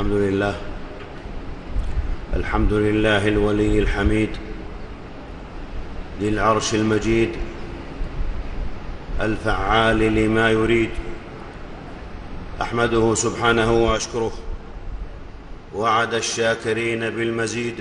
الحمد 0.00 0.16
لله. 0.16 0.54
الحمد 2.36 2.72
لله 2.72 3.28
الولي 3.28 3.78
الحميد. 3.78 4.28
ذي 6.20 6.28
العرش 6.28 6.74
المجيد. 6.74 7.30
الفعال 9.20 9.98
لما 9.98 10.50
يريد. 10.50 10.90
أحمده 12.62 13.14
سبحانه 13.14 13.72
وأشكره. 13.72 14.32
وعد 15.74 16.14
الشاكرين 16.14 17.00
بالمزيد. 17.00 17.74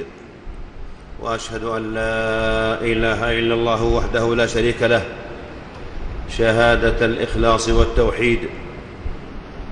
وأشهد 1.20 1.64
أن 1.64 1.94
لا 1.94 2.82
إله 2.82 3.40
إلا 3.40 3.54
الله 3.54 3.84
وحده 3.84 4.36
لا 4.36 4.48
شريك 4.48 4.84
له. 4.84 5.06
شهادة 6.38 7.06
الإخلاص 7.06 7.70
والتوحيد. 7.70 8.40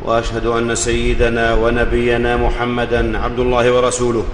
وأشهد 0.08 0.46
أن 0.46 0.76
سيدنا 0.76 1.54
ونبينا 1.54 2.38
محمدا 2.38 3.18
عبد 3.18 3.40
الله 3.40 3.72
ورسوله 3.72 4.26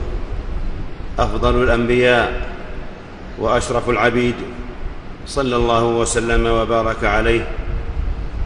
أفضل 1.19 1.63
الأنبياء 1.63 2.41
وأشرف 3.39 3.89
العبيد 3.89 4.35
صلى 5.27 5.55
الله 5.55 5.83
وسلم 5.83 6.47
وبارك 6.47 7.03
عليه 7.03 7.47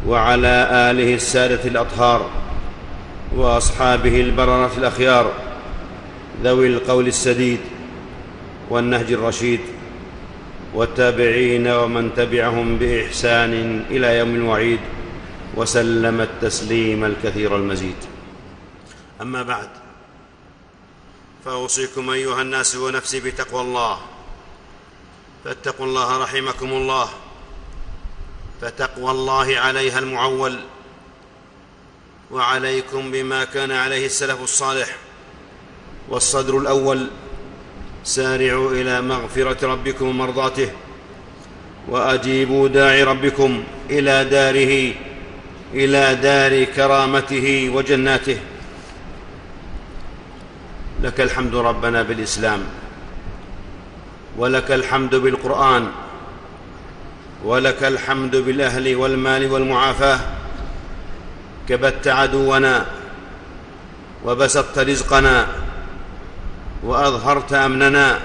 وعلى 0.07 0.67
آله 0.71 1.15
السادة 1.15 1.63
الأطهار 1.65 2.29
وأصحابه 3.35 4.21
البررة 4.21 4.71
الأخيار 4.77 5.31
ذوي 6.43 6.67
القول 6.67 7.07
السديد 7.07 7.59
والنهج 8.69 9.11
الرشيد 9.11 9.59
والتابعين 10.73 11.67
ومن 11.67 12.09
تبعهم 12.17 12.77
بإحسان 12.77 13.83
إلى 13.91 14.17
يوم 14.17 14.35
الوعيد. 14.35 14.79
وسلم 15.55 16.21
التسليم 16.21 17.05
الكثير 17.05 17.55
المزيد. 17.55 17.95
أما 19.21 19.43
بعد 19.43 19.69
فأوصيكم 21.45 22.09
أيها 22.09 22.41
الناس 22.41 22.75
ونفسي 22.75 23.19
بتقوى 23.19 23.61
الله. 23.61 23.99
فاتقوا 25.45 25.85
الله 25.85 26.23
رحمكم 26.23 26.73
الله. 26.73 27.09
فتقوى 28.61 29.11
الله 29.11 29.59
عليها 29.59 29.99
المعول. 29.99 30.59
وعليكم 32.31 33.11
بما 33.11 33.43
كان 33.43 33.71
عليه 33.71 34.05
السلف 34.05 34.43
الصالح. 34.43 34.95
والصدر 36.09 36.57
الأول 36.57 37.07
سارعوا 38.03 38.71
إلى 38.71 39.01
مغفرة 39.01 39.67
ربكم 39.67 40.07
ومرضاته. 40.07 40.71
وأجيبوا 41.87 42.67
داعي 42.67 43.03
ربكم 43.03 43.63
إلى 43.89 44.25
داره. 44.25 45.06
إلى 45.73 46.15
دار 46.15 46.63
كرامته 46.63 47.69
وجناته. 47.73 48.37
لك 51.03 51.21
الحمد 51.21 51.55
ربنا 51.55 52.03
بالإسلام 52.03 52.63
ولك 54.37 54.71
الحمد 54.71 55.15
بالقرآن 55.15 55.87
ولك 57.43 57.83
الحمد 57.83 58.35
بالأهل 58.35 58.95
والمال 58.95 59.51
والمعافاة. 59.51 60.19
كبت 61.69 62.07
عدونا 62.07 62.85
وبسطت 64.25 64.79
رزقنا 64.79 65.47
وأظهرت 66.83 67.53
أمننا 67.53 68.19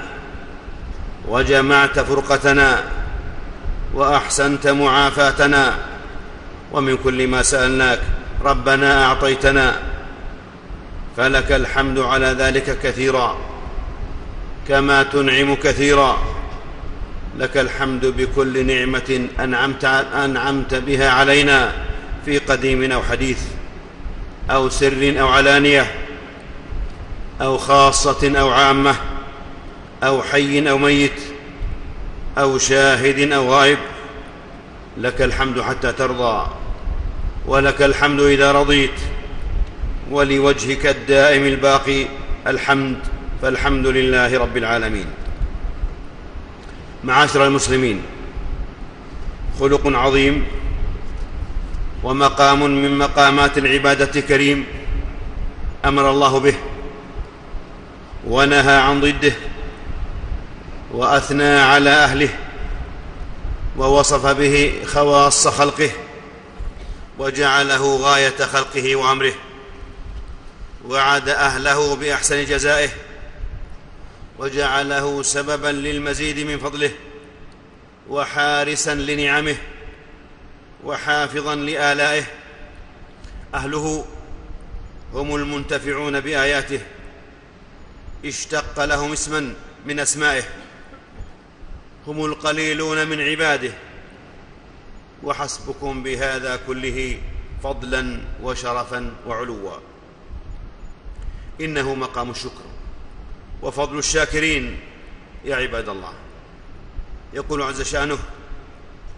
وجمعت 1.28 2.00
فرقتنا 2.00 2.84
وأحسنت 3.94 4.66
معافاتنا. 4.68 5.91
ومن 6.72 6.96
كل 7.04 7.26
ما 7.26 7.42
سألناك 7.42 8.00
ربنا 8.44 9.04
أعطيتنا 9.04 9.76
فلك 11.16 11.52
الحمد 11.52 11.98
على 11.98 12.26
ذلك 12.26 12.78
كثيرا 12.82 13.38
كما 14.68 15.02
تنعم 15.02 15.54
كثيرا 15.54 16.18
لك 17.38 17.56
الحمد 17.56 18.06
بكل 18.06 18.66
نعمة 18.66 19.28
أنعمت, 19.40 19.84
أنعمت 20.14 20.74
بها 20.74 21.10
علينا 21.10 21.72
في 22.24 22.38
قديم 22.38 22.92
أو 22.92 23.02
حديث 23.02 23.38
أو 24.50 24.68
سر 24.68 25.14
أو 25.20 25.28
علانية 25.28 25.90
أو 27.40 27.58
خاصة 27.58 28.40
أو 28.40 28.50
عامة 28.50 28.94
أو 30.02 30.22
حي 30.22 30.70
أو 30.70 30.78
ميت 30.78 31.20
أو 32.38 32.58
شاهد 32.58 33.32
أو 33.32 33.52
غائب 33.52 33.78
لك 34.98 35.22
الحمد 35.22 35.60
حتى 35.60 35.92
ترضى. 35.92 36.61
ولك 37.46 37.82
الحمد 37.82 38.20
إذا 38.20 38.52
رضيت 38.52 38.98
ولوجهك 40.10 40.86
الدائم 40.86 41.46
الباقي 41.46 42.06
الحمد 42.46 42.96
فالحمد 43.42 43.86
لله 43.86 44.38
رب 44.38 44.56
العالمين. 44.56 45.06
معاشر 47.04 47.46
المسلمين 47.46 48.02
خلق 49.60 49.86
عظيم 49.86 50.44
ومقام 52.04 52.62
من 52.82 52.98
مقامات 52.98 53.58
العبادة 53.58 54.20
كريم 54.20 54.64
أمر 55.84 56.10
الله 56.10 56.40
به 56.40 56.54
ونهى 58.26 58.76
عن 58.76 59.00
ضده 59.00 59.32
وأثنى 60.92 61.58
على 61.60 61.90
أهله 61.90 62.28
ووصف 63.78 64.26
به 64.26 64.72
خواص 64.86 65.48
خلقه 65.48 65.90
وجعله 67.18 67.96
غاية 67.96 68.36
خلقه 68.36 68.96
وأمره. 68.96 69.34
وعد 70.84 71.28
أهله 71.28 71.96
بأحسن 71.96 72.44
جزائه. 72.44 72.88
وجعله 74.38 75.22
سببا 75.22 75.68
للمزيد 75.68 76.38
من 76.38 76.58
فضله. 76.58 76.90
وحارسا 78.08 78.94
لنعمه. 78.94 79.56
وحافظا 80.84 81.54
لآلائه. 81.54 82.24
أهله 83.54 84.04
هم 85.12 85.36
المنتفعون 85.36 86.20
بآياته. 86.20 86.80
اشتق 88.24 88.84
لهم 88.84 89.12
اسما 89.12 89.54
من 89.86 90.00
أسمائه. 90.00 90.42
هم 92.06 92.24
القليلون 92.24 93.06
من 93.06 93.20
عباده. 93.20 93.72
وحسبكم 95.24 96.02
بهذا 96.02 96.56
كله 96.66 97.18
فضلا 97.62 98.20
وشرفا 98.42 99.12
وعلوا. 99.26 99.72
إنه 101.60 101.94
مقام 101.94 102.30
الشكر 102.30 102.64
وفضل 103.62 103.98
الشاكرين 103.98 104.80
يا 105.44 105.56
عباد 105.56 105.88
الله. 105.88 106.12
يقول 107.34 107.62
عز 107.62 107.82
شأنه 107.82 108.18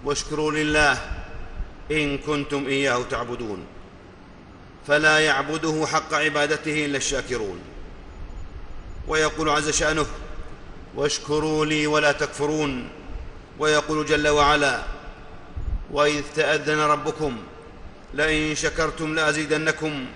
واشكروا 0.05 0.53
لله 0.53 0.99
إن 1.91 2.19
كنتم 2.19 2.67
إياه 2.67 3.03
تعبدون 3.03 3.65
فلا 4.87 5.19
يعبده 5.19 5.87
حق 5.87 6.15
عبادته 6.15 6.85
إلا 6.85 6.97
الشاكرون. 6.97 7.59
ويقول 9.09 9.49
عز 9.49 9.71
شأنه 9.71 10.07
واشكروا 10.95 11.67
لي 11.67 11.87
ولا 11.87 12.13
تكفرون. 12.13 12.89
ويقول 13.59 14.07
جل 14.07 14.29
وعلا 14.29 14.83
وإذ 15.95 16.23
تأذن 16.37 16.79
ربكم 16.79 17.37
لئن 18.15 18.55
شكرتم 18.55 19.15
لأزيدنكم 19.15 20.07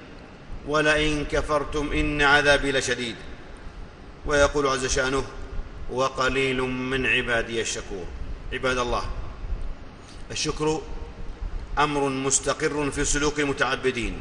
ولئن 0.68 1.24
كفرتم 1.24 1.92
إن 1.92 2.22
عذابي 2.22 2.72
لشديد. 2.72 3.16
ويقول 4.26 4.66
عز 4.66 4.86
شأنه 4.86 5.24
وقليل 5.90 6.62
من 6.62 7.06
عبادي 7.06 7.60
الشكور 7.60 8.04
عباد 8.52 8.78
الله 8.78 9.04
الشكر 10.30 10.80
أمر 11.78 12.08
مستقر 12.08 12.90
في 12.90 13.04
سلوك 13.04 13.40
المتعبدين 13.40 14.20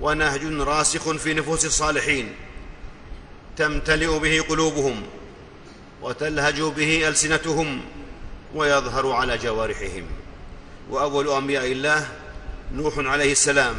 ونهج 0.00 0.44
راسخ 0.44 1.10
في 1.10 1.34
نفوس 1.34 1.64
الصالحين 1.64 2.34
تمتلئ 3.56 4.18
به 4.18 4.40
قلوبهم 4.40 5.02
وتلهج 6.02 6.62
به 6.62 7.08
ألسنتهم 7.08 7.80
ويظهر 8.54 9.12
على 9.12 9.38
جوارحهم. 9.38 10.04
وأول 10.90 11.30
أنبياء 11.30 11.72
الله 11.72 12.08
نوح 12.72 12.98
عليه 12.98 13.32
السلام. 13.32 13.74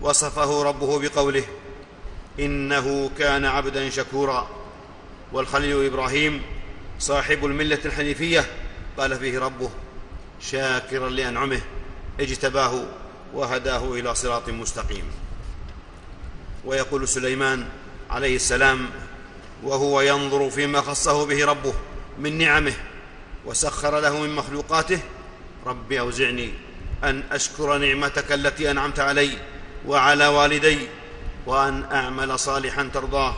وصفه 0.00 0.62
ربه 0.62 0.98
بقوله 0.98 1.44
إنه 2.40 3.10
كان 3.18 3.44
عبدا 3.44 3.90
شكورا. 3.90 4.48
والخليل 5.32 5.86
إبراهيم 5.86 6.42
صاحب 6.98 7.44
الملة 7.44 7.78
الحنيفية 7.84 8.46
قال 8.98 9.18
فيه 9.18 9.38
ربه 9.38 9.70
شاكرا 10.40 11.08
لأنعمه 11.08 11.60
اجتباه 12.20 12.84
وهداه 13.34 13.92
إلى 13.92 14.14
صراط 14.14 14.48
مستقيم. 14.48 15.04
ويقول 16.64 17.08
سليمان 17.08 17.68
عليه 18.10 18.36
السلام 18.36 18.90
وهو 19.62 20.00
ينظر 20.00 20.50
فيما 20.50 20.80
خصه 20.80 21.26
به 21.26 21.44
ربه 21.44 21.74
من 22.18 22.38
نعمه 22.38 22.72
وسخر 23.46 24.00
له 24.00 24.20
من 24.20 24.34
مخلوقاته 24.34 24.98
رب 25.66 25.92
أوزعني 25.92 26.50
أن 27.04 27.22
أشكر 27.32 27.78
نعمتك 27.78 28.32
التي 28.32 28.70
أنعمت 28.70 29.00
علي 29.00 29.30
وعلى 29.86 30.26
والدي 30.26 30.78
وأن 31.46 31.84
أعمل 31.92 32.38
صالحا 32.38 32.90
ترضاه 32.94 33.34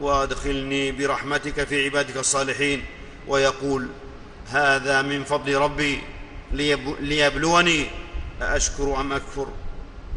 وأدخلني 0.00 0.92
برحمتك 0.92 1.64
في 1.64 1.84
عبادك 1.84 2.16
الصالحين 2.16 2.84
ويقول 3.28 3.88
هذا 4.50 5.02
من 5.02 5.24
فضل 5.24 5.54
ربي 5.54 5.98
ليبلوني 7.00 7.86
أأشكر 8.42 9.00
أم 9.00 9.12
أكفر 9.12 9.46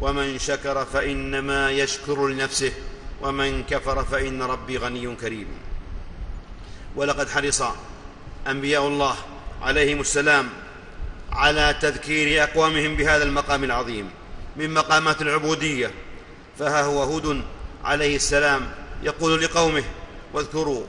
ومن 0.00 0.38
شكر 0.38 0.84
فإنما 0.84 1.70
يشكر 1.70 2.28
لنفسه 2.28 2.72
ومن 3.22 3.64
كفر 3.64 4.04
فإن 4.04 4.42
ربي 4.42 4.76
غني 4.78 5.16
كريم 5.16 5.46
ولقد 6.96 7.28
حرص 7.28 7.62
أنبياء 8.46 8.88
الله 8.88 9.16
عليهم 9.62 10.00
السلام 10.00 10.48
على 11.32 11.76
تذكير 11.80 12.42
أقوامهم 12.42 12.96
بهذا 12.96 13.24
المقام 13.24 13.64
العظيم 13.64 14.10
من 14.56 14.74
مقامات 14.74 15.22
العبودية. 15.22 15.90
فها 16.58 16.82
هو 16.82 17.02
هود 17.02 17.42
عليه 17.84 18.16
السلام 18.16 18.70
يقول 19.02 19.42
لقومه 19.44 19.84
واذكروا 20.32 20.84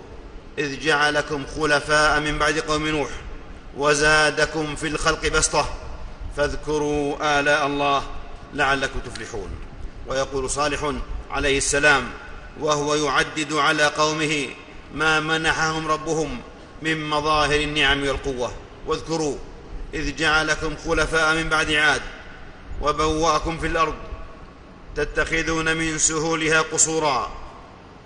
إذ 0.57 0.79
جعلكم 0.79 1.43
خلفاء 1.57 2.19
من 2.19 2.39
بعد 2.39 2.59
قوم 2.59 2.87
نوح 2.87 3.09
وزادكم 3.77 4.75
في 4.75 4.87
الخلق 4.87 5.27
بسطة 5.27 5.65
فاذكروا 6.37 7.39
آلاء 7.39 7.67
الله 7.67 8.03
لعلكم 8.53 8.99
تفلحون. 8.99 9.49
ويقول 10.07 10.49
صالح 10.49 10.93
عليه 11.31 11.57
السلام 11.57 12.09
وهو 12.59 12.95
يعدد 12.95 13.53
على 13.53 13.85
قومه 13.85 14.47
ما 14.95 15.19
منحهم 15.19 15.87
ربهم 15.87 16.41
من 16.81 17.09
مظاهر 17.09 17.59
النعم 17.59 18.07
والقوة. 18.07 18.51
واذكروا 18.85 19.37
إذ 19.93 20.15
جعلكم 20.15 20.75
خلفاء 20.85 21.35
من 21.35 21.49
بعد 21.49 21.71
عاد 21.71 22.01
وبواكم 22.81 23.59
في 23.59 23.67
الأرض 23.67 23.95
تتخذون 24.95 25.77
من 25.77 25.97
سهولها 25.97 26.61
قصورا 26.61 27.31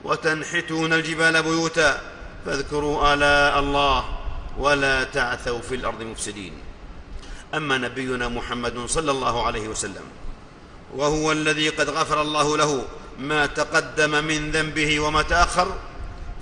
وتنحتون 0.04 0.94
الجبال 0.94 1.44
بيوتا 1.44 2.02
فاذكروا 2.46 3.14
آلاء 3.14 3.60
الله 3.60 4.06
ولا 4.58 5.04
تعثوا 5.04 5.62
في 5.62 5.76
الأرض 5.76 6.02
مفسدين. 6.02 6.54
أما 7.54 7.78
نبينا 7.78 8.28
محمد 8.28 8.86
صلى 8.86 9.12
الله 9.12 9.46
عليه 9.46 9.68
وسلم 9.68 10.04
وهو 10.96 11.32
الذي 11.32 11.70
قد 11.70 11.90
غفر 11.90 12.22
الله 12.22 12.58
له 12.58 12.86
ما 13.20 13.46
تقدم 13.46 14.24
من 14.24 14.52
ذنبه 14.52 15.00
وما 15.00 15.22
تأخر 15.22 15.78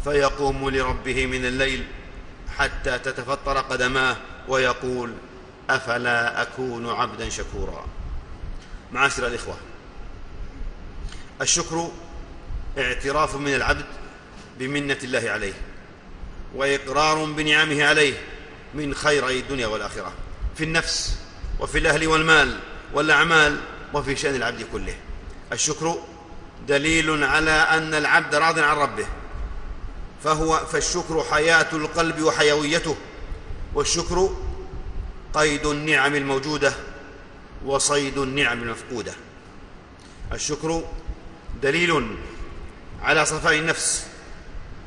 فيقوم 0.03 0.69
لربه 0.69 1.25
من 1.25 1.45
الليل 1.45 1.85
حتى 2.57 2.99
تتفطر 2.99 3.57
قدماه 3.57 4.17
ويقول 4.47 5.13
أفلا 5.69 6.41
أكون 6.41 6.89
عبدا 6.89 7.29
شكورا. 7.29 7.85
معاشر 8.91 9.27
الإخوة 9.27 9.57
الشكر 11.41 11.91
اعتراف 12.77 13.35
من 13.35 13.55
العبد 13.55 13.85
بمنة 14.59 14.97
الله 15.03 15.29
عليه 15.29 15.53
وإقرار 16.55 17.25
بنعمه 17.25 17.83
عليه 17.83 18.13
من 18.73 18.95
خيري 18.95 19.39
الدنيا 19.39 19.67
والآخرة 19.67 20.13
في 20.57 20.63
النفس 20.63 21.19
وفي 21.59 21.77
الأهل 21.77 22.07
والمال 22.07 22.59
والأعمال 22.93 23.59
وفي 23.93 24.15
شأن 24.15 24.35
العبد 24.35 24.65
كله. 24.71 24.95
الشكر 25.53 25.95
دليل 26.67 27.23
على 27.23 27.51
أن 27.51 27.93
العبد 27.93 28.35
راض 28.35 28.59
عن 28.59 28.77
ربه 28.77 29.05
فهو 30.23 30.57
فالشكر 30.57 31.23
حياة 31.31 31.67
القلب 31.73 32.21
وحيويته 32.21 32.95
والشكر 33.73 34.29
قيد 35.35 35.65
النعم 35.65 36.15
الموجودة 36.15 36.73
وصيد 37.65 38.17
النعم 38.17 38.63
المفقودة. 38.63 39.13
الشكر 40.33 40.83
دليل 41.61 42.17
على 43.01 43.25
صفاء 43.25 43.53
النفس 43.53 44.07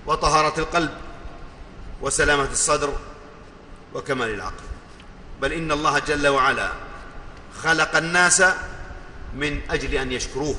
وطهارة 0.07 0.61
القلب 0.61 0.91
وسلامة 2.03 2.49
الصدر 2.53 2.93
وكمال 3.95 4.35
العقل. 4.35 4.65
بل 5.43 5.53
إن 5.53 5.73
الله 5.73 5.99
جل 5.99 6.29
وعلا 6.29 6.73
خلق 7.63 7.97
الناس 7.97 8.43
من 9.37 9.61
أجل 9.71 9.95
أن 9.95 10.13
يشكروه. 10.13 10.57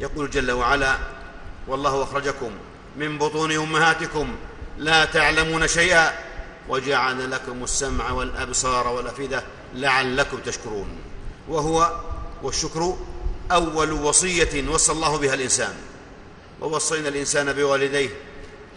يقول 0.00 0.30
جل 0.30 0.50
وعلا 0.50 0.98
والله 1.68 2.02
أخرجكم 2.02 2.50
من 2.96 3.18
بطون 3.18 3.52
أمهاتكم 3.52 4.36
لا 4.78 5.04
تعلمون 5.04 5.68
شيئا 5.68 6.31
وجعل 6.68 7.30
لكم 7.30 7.64
السمع 7.64 8.10
والأبصار 8.10 8.88
والأفئدة 8.88 9.42
لعلكم 9.74 10.38
تشكرون. 10.38 10.88
وهو 11.48 12.00
والشكر 12.42 12.96
أول 13.52 13.92
وصية 13.92 14.68
وصى 14.68 14.92
الله 14.92 15.18
بها 15.18 15.34
الإنسان. 15.34 15.74
ووصينا 16.60 17.08
الإنسان 17.08 17.52
بوالديه 17.52 18.10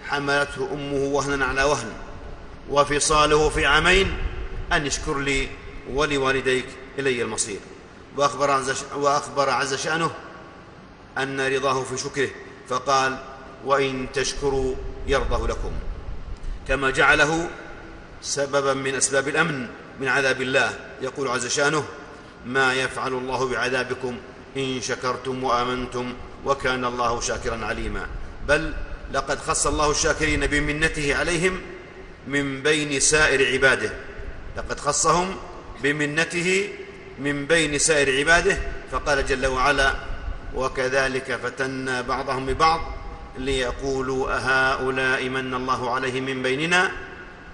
حملته 0.07 0.69
أمه 0.73 1.03
وهنا 1.03 1.45
على 1.45 1.63
وهن 1.63 1.91
وفصاله 2.69 3.49
في 3.49 3.65
عامين 3.65 4.17
أن 4.71 4.85
اشكر 4.85 5.19
لي 5.19 5.49
ولوالديك 5.93 6.65
إلي 6.99 7.21
المصير. 7.21 7.59
وأخبر 8.17 8.51
عز, 8.51 8.83
وأخبر 8.95 9.49
عز 9.49 9.75
شأنه 9.75 10.11
أن 11.17 11.41
رضاه 11.41 11.83
في 11.83 11.97
شكره 11.97 12.29
فقال 12.69 13.17
وإن 13.65 14.07
تشكروا 14.13 14.75
يرضه 15.07 15.47
لكم. 15.47 15.71
كما 16.67 16.91
جعله 16.91 17.49
سببا 18.21 18.73
من 18.73 18.95
أسباب 18.95 19.27
الأمن 19.27 19.67
من 19.99 20.07
عذاب 20.07 20.41
الله. 20.41 20.73
يقول 21.01 21.27
عز 21.27 21.47
شأنه 21.47 21.83
ما 22.45 22.73
يفعل 22.73 23.13
الله 23.13 23.47
بعذابكم 23.49 24.17
إن 24.57 24.81
شكرتم 24.81 25.43
وآمنتم 25.43 26.13
وكان 26.45 26.85
الله 26.85 27.21
شاكرا 27.21 27.65
عليما. 27.65 28.07
بل 28.47 28.73
لقد 29.13 29.39
خص 29.39 29.67
الله 29.67 29.91
الشاكرين 29.91 30.47
بمنته 30.47 31.15
عليهم 31.15 31.61
من 32.27 32.61
بين 32.61 32.99
سائر 32.99 33.53
عباده. 33.53 33.91
لقد 34.57 34.79
خصهم 34.79 35.35
بمنته 35.83 36.69
من 37.19 37.45
بين 37.45 37.77
سائر 37.77 38.19
عباده. 38.19 38.57
فقال 38.91 39.25
جل 39.25 39.45
وعلا 39.45 39.95
وكذلك 40.55 41.39
فتنا 41.43 42.01
بعضهم 42.01 42.45
ببعض 42.45 42.81
ليقولوا 43.37 44.37
أهؤلاء 44.37 45.29
من 45.29 45.53
الله 45.53 45.93
عليهم 45.93 46.23
من 46.23 46.43
بيننا 46.43 46.91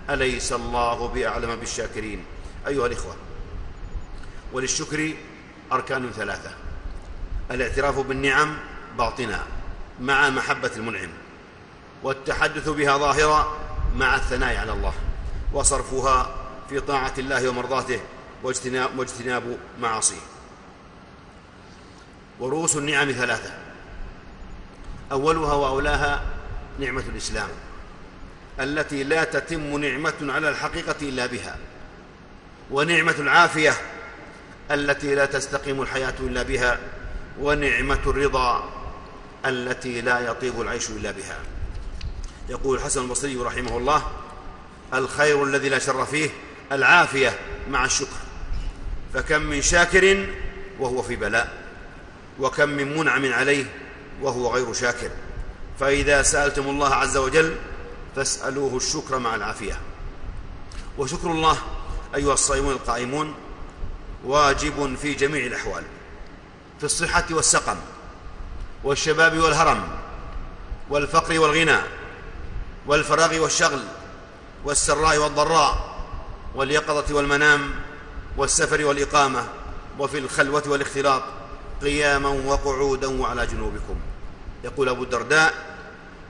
أليس 0.10 0.54
الله 0.54 1.08
بأعلم 1.08 1.56
بالشاكرين؟ 1.56 2.26
أيها 2.68 2.88
الإخوة 2.88 3.16
وللشكر 4.54 5.14
أركان 5.72 6.12
ثلاثة. 6.12 6.52
الاعتراف 7.52 8.00
بالنعم 8.00 8.58
باطنا 8.98 9.44
مع 10.02 10.30
محبة 10.30 10.72
المنعم 10.76 11.10
والتحدث 12.04 12.70
بها 12.70 12.98
ظاهرا 12.98 13.58
مع 13.96 14.16
الثناء 14.16 14.58
على 14.58 14.72
الله 14.72 14.94
وصرفها 15.54 16.36
في 16.70 16.80
طاعة 16.80 17.14
الله 17.18 17.50
ومرضاته 17.50 18.00
واجتناب, 18.44 19.00
واجتناب 19.00 19.58
معاصيه. 19.82 20.22
ورؤوس 22.40 22.78
النعم 22.78 23.12
ثلاثة 23.12 23.54
أولها 25.12 25.54
وأولاها 25.54 26.22
نعمة 26.80 27.04
الإسلام. 27.10 27.50
التي 28.62 29.04
لا 29.04 29.24
تتم 29.24 29.78
نعمة 29.78 30.14
على 30.22 30.50
الحقيقة 30.50 30.96
إلا 31.02 31.26
بها 31.26 31.58
ونعمة 32.72 33.16
العافية 33.20 33.74
التي 34.72 35.16
لا 35.16 35.26
تستقيم 35.26 35.82
الحياة 35.82 36.14
إلا 36.20 36.44
بها 36.44 36.80
ونعمة 37.40 38.00
الرضا 38.08 38.70
التي 39.46 40.02
لا 40.02 40.20
يطيب 40.20 40.62
العيش 40.62 40.90
إلا 40.90 41.12
بها. 41.12 41.38
يقول 42.50 42.78
الحسن 42.78 43.02
البصري 43.02 43.36
رحمه 43.36 43.78
الله 43.78 44.12
الخير 44.94 45.44
الذي 45.44 45.70
لا 45.70 45.80
شر 45.80 46.06
فيه 46.06 46.30
العافية 46.72 47.40
مع 47.70 47.86
الشكر. 47.86 48.18
فكم 49.14 49.42
من 49.42 49.62
شاكر 49.62 50.26
وهو 50.80 51.02
في 51.02 51.16
بلاء 51.16 51.54
وكم 52.40 52.70
من 52.70 52.98
منعم 52.98 53.34
عليه 53.34 53.66
وهو 54.22 54.54
غير 54.54 54.74
شاكر. 54.74 55.10
فإذا 55.80 56.22
سألتم 56.22 56.70
الله 56.70 56.96
عز 56.96 57.18
وجل 57.18 57.56
فاسألوه 58.16 58.78
الشكر 58.78 59.20
مع 59.20 59.36
العافية. 59.36 59.80
وشكر 60.98 61.32
الله 61.32 61.58
أيها 62.16 62.34
الصائمون 62.34 62.74
القائمون 62.74 63.36
واجب 64.26 64.96
في 65.02 65.14
جميع 65.14 65.46
الأحوال 65.46 65.84
في 66.80 66.84
الصحة 66.84 67.26
والسقم 67.32 67.78
والشباب 68.84 69.38
والهرم 69.38 69.88
والفقر 70.90 71.40
والغنى 71.40 71.78
والفراغ 72.88 73.40
والشغل 73.40 73.84
والسراء 74.66 75.18
والضراء 75.18 76.02
واليقظة 76.56 77.16
والمنام 77.16 77.72
والسفر 78.38 78.86
والإقامة 78.86 79.48
وفي 80.00 80.18
الخلوة 80.18 80.64
والاختلاط 80.68 81.24
قياما 81.82 82.30
وقعودا 82.30 83.22
وعلى 83.22 83.48
جنوبكم. 83.48 83.96
يقول 84.64 84.90
أبو 84.90 85.04
الدرداء 85.04 85.71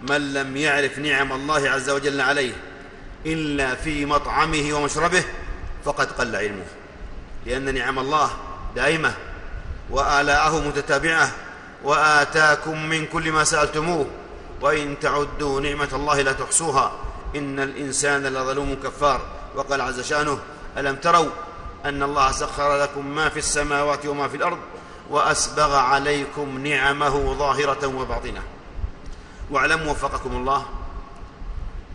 من 0.09 0.33
لم 0.33 0.57
يعرف 0.57 0.99
نعم 0.99 1.33
الله 1.33 1.69
عز 1.69 1.89
وجل 1.89 2.21
عليه 2.21 2.53
إلا 3.25 3.75
في 3.75 4.05
مطعمه 4.05 4.73
ومشربه 4.73 5.23
فقد 5.85 6.11
قل 6.11 6.35
علمه. 6.35 6.65
لأن 7.45 7.73
نعم 7.73 7.99
الله 7.99 8.29
دائمة 8.75 9.13
وآلاءه 9.89 10.67
متتابعة 10.67 11.31
وآتاكم 11.83 12.85
من 12.85 13.05
كل 13.05 13.31
ما 13.31 13.43
سألتموه 13.43 14.07
وإن 14.61 14.99
تعدوا 14.99 15.61
نعمة 15.61 15.89
الله 15.93 16.21
لا 16.21 16.31
تحصوها. 16.31 16.91
إن 17.35 17.59
الإنسان 17.59 18.23
لظلوم 18.23 18.75
كفار. 18.83 19.21
وقال 19.55 19.81
عز 19.81 20.01
شأنه 20.01 20.39
ألم 20.77 20.95
تروا 20.95 21.29
أن 21.85 22.03
الله 22.03 22.31
سخر 22.31 22.81
لكم 22.83 23.15
ما 23.15 23.29
في 23.29 23.39
السماوات 23.39 24.05
وما 24.05 24.27
في 24.27 24.37
الأرض 24.37 24.57
وأسبغ 25.09 25.75
عليكم 25.75 26.67
نعمه 26.67 27.33
ظاهرة 27.33 27.87
وباطنة. 27.87 28.41
واعلموا 29.51 29.91
وفقكم 29.91 30.31
الله 30.31 30.65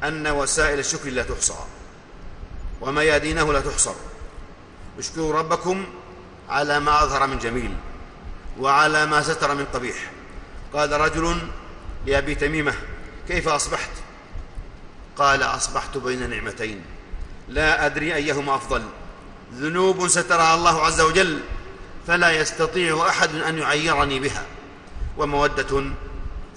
أن 0.05 0.27
وسائل 0.27 0.79
الشكر 0.79 1.11
لا 1.11 1.23
تحصى 1.23 1.55
وميادينه 2.81 3.53
لا 3.53 3.61
تحصر. 3.61 3.95
اشكروا 4.99 5.33
ربكم 5.33 5.87
على 6.49 6.81
ما 6.81 7.03
أظهر 7.03 7.27
من 7.27 7.39
جميل 7.39 7.75
وعلى 8.61 9.07
ما 9.07 9.23
ستر 9.23 9.55
من 9.55 9.65
قبيح. 9.75 10.11
قال 10.73 10.93
رجل 10.93 11.39
لابي 12.07 12.35
تميمة 12.35 12.75
كيف 13.29 13.49
أصبحت؟ 13.49 13.91
قال 15.17 15.43
أصبحت 15.43 15.99
بين 15.99 16.31
نعمتين. 16.31 16.85
لا 17.49 17.87
أدري 17.87 18.15
أيهما 18.15 18.55
أفضل. 18.55 18.83
ذنوب 19.55 20.09
سترها 20.09 20.55
الله 20.55 20.87
عز 20.87 21.01
وجل 21.01 21.41
فلا 22.07 22.31
يستطيع 22.31 23.09
أحد 23.09 23.35
أن 23.35 23.59
يعيرني 23.59 24.21
بها. 24.21 24.45
ومودة 25.19 25.85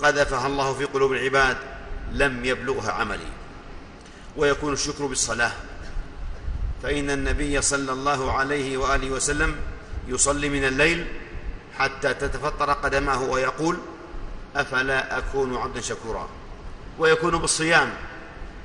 قذفها 0.03 0.47
الله 0.47 0.73
في 0.73 0.85
قلوب 0.85 1.11
العباد 1.11 1.57
لم 2.11 2.45
يبلغها 2.45 2.91
عملي. 2.91 3.27
ويكون 4.37 4.73
الشكر 4.73 5.05
بالصلاة. 5.05 5.51
فإن 6.83 7.09
النبي 7.09 7.61
صلى 7.61 7.91
الله 7.91 8.31
عليه 8.31 8.77
وآله 8.77 9.11
وسلم 9.11 9.55
يصلي 10.07 10.49
من 10.49 10.63
الليل 10.63 11.05
حتى 11.77 12.13
تتفطر 12.13 12.73
قدماه 12.73 13.21
ويقول 13.21 13.77
أفلا 14.55 15.17
أكون 15.17 15.57
عبدا 15.57 15.81
شكورا؟ 15.81 16.29
ويكون 16.99 17.37
بالصيام. 17.37 17.93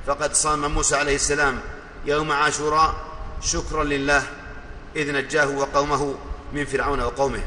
فقد 0.07 0.35
صام 0.35 0.71
موسى 0.71 0.97
عليه 0.97 1.15
السلام 1.15 1.61
يوم 2.07 2.33
عاشوراء 2.33 2.95
شكرا 3.43 3.85
لله 3.85 4.23
إذ 4.97 5.13
نجاه 5.13 5.49
وقومه 5.49 6.15
من 6.53 6.65
فرعون 6.65 7.01
وقومه 7.01 7.41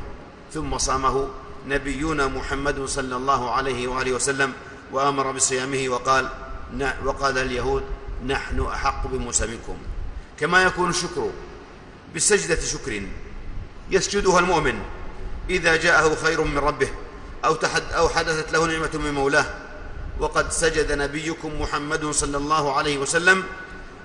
ثم 0.53 0.77
صامه 0.77 1.27
نبينا 1.67 2.27
محمد 2.27 2.85
صلى 2.85 3.15
الله 3.15 3.51
عليه 3.51 3.87
وآله 3.87 4.11
وسلم 4.11 4.53
وأمر 4.91 5.31
بصيامه 5.31 5.89
وقال 5.89 6.29
وقال 7.05 7.37
اليهود 7.37 7.83
نحن 8.27 8.61
أحق 8.61 9.07
بموسى 9.07 9.47
منكم 9.47 9.77
كما 10.39 10.63
يكون 10.63 10.89
الشكر 10.89 11.29
بسجدة 12.15 12.61
شكر 12.61 13.01
يسجدها 13.91 14.39
المؤمن 14.39 14.79
إذا 15.49 15.75
جاءه 15.75 16.15
خير 16.15 16.41
من 16.41 16.57
ربه 16.57 16.89
أو 17.45 17.55
تحد 17.55 17.83
أو 17.91 18.09
حدثت 18.09 18.53
له 18.53 18.65
نعمة 18.65 18.89
من 18.93 19.13
مولاه. 19.13 19.45
وقد 20.19 20.51
سجد 20.51 20.91
نبيكم 20.91 21.61
محمد 21.61 22.05
صلى 22.05 22.37
الله 22.37 22.73
عليه 22.73 22.97
وسلم 22.97 23.43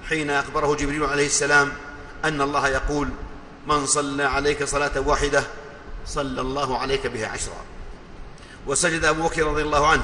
حين 0.09 0.31
أخبره 0.31 0.75
جبريل 0.75 1.05
عليه 1.05 1.27
السلام 1.27 1.73
أن 2.25 2.41
الله 2.41 2.69
يقول 2.69 3.09
من 3.67 3.87
صلى 3.87 4.25
عليك 4.25 4.65
صلاة 4.65 5.01
واحدة 5.01 5.45
صلى 6.07 6.41
الله 6.41 6.79
عليك 6.79 7.07
بها 7.07 7.29
عشرا. 7.29 7.65
وسجد 8.67 9.05
أبو 9.05 9.23
بكر 9.23 9.47
رضي 9.47 9.63
الله 9.63 9.87
عنه 9.87 10.03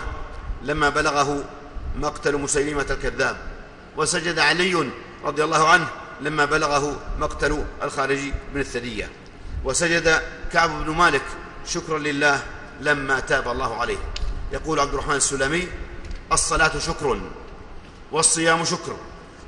لما 0.63 0.89
بلغه 0.89 1.45
مقتل 1.97 2.37
مسيلمة 2.37 2.87
الكذاب. 2.91 3.37
وسجد 3.97 4.39
علي 4.39 4.91
رضي 5.25 5.45
الله 5.45 5.69
عنه 5.69 5.89
لما 6.21 6.45
بلغه 6.45 7.01
مقتل 7.19 7.65
الخارجي 7.83 8.33
بن 8.55 8.61
الثديه 8.61 9.11
وسجد 9.65 10.23
كعب 10.53 10.85
بن 10.85 10.91
مالك 10.91 11.23
شكرا 11.67 11.99
لله 11.99 12.43
لما 12.81 13.21
تاب 13.21 13.49
الله 13.49 13.77
عليه. 13.77 13.99
يقول 14.53 14.81
عبد 14.81 14.93
الرحمن 14.93 15.17
السلمي 15.17 15.69
الصلاة 16.33 16.79
شكر 16.79 17.21
والصيام 18.13 18.65
شكر 18.65 18.97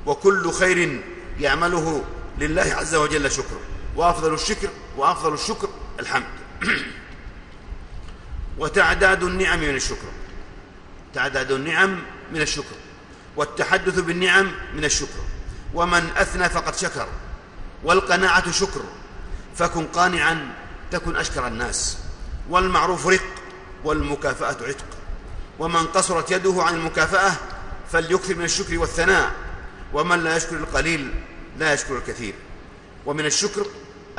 وكل 0.05 0.51
خير 0.51 1.01
يعمله 1.39 2.03
لله 2.37 2.73
عز 2.77 2.95
وجل 2.95 3.31
شكر. 3.31 3.57
وأفضل 3.95 4.33
الشكر 4.33 4.69
وأفضل 4.97 5.33
الشكر 5.33 5.69
الحمد. 5.99 6.40
وتعداد 8.59 9.23
النعم 9.23 9.59
من 9.59 9.75
الشكر. 9.75 10.07
تعداد 11.13 11.51
النعم 11.51 11.99
من 12.33 12.41
الشكر. 12.41 12.75
والتحدث 13.35 13.99
بالنعم 13.99 14.51
من 14.75 14.85
الشكر. 14.85 15.19
ومن 15.73 16.09
أثنى 16.17 16.49
فقد 16.49 16.75
شكر. 16.75 17.07
والقناعة 17.83 18.51
شكر. 18.51 18.81
فكن 19.55 19.85
قانعا 19.85 20.53
تكن 20.91 21.15
أشكر 21.15 21.47
الناس. 21.47 21.97
والمعروف 22.49 23.07
رق. 23.07 23.23
والمكافأة 23.83 24.57
عتق. 24.67 24.85
ومن 25.59 25.85
قصرت 25.85 26.31
يده 26.31 26.63
عن 26.63 26.75
المكافأة 26.75 27.33
فليكثر 27.91 28.35
من 28.35 28.45
الشكر 28.45 28.77
والثناء. 28.77 29.31
ومن 29.93 30.23
لا 30.23 30.35
يشكر 30.35 30.55
القليل 30.55 31.13
لا 31.59 31.73
يشكر 31.73 31.97
الكثير. 31.97 32.33
ومن 33.05 33.25
الشكر 33.25 33.65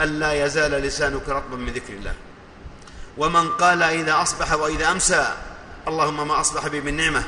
ألا 0.00 0.44
يزال 0.44 0.70
لسانك 0.70 1.28
رطبا 1.28 1.56
من 1.56 1.72
ذكر 1.72 1.92
الله. 1.92 2.14
ومن 3.18 3.48
قال 3.48 3.82
إذا 3.82 4.22
أصبح 4.22 4.52
وإذا 4.52 4.90
أمسى 4.90 5.34
اللهم 5.88 6.28
ما 6.28 6.40
أصبح 6.40 6.68
بي 6.68 6.80
من 6.80 6.96
نعمة 6.96 7.24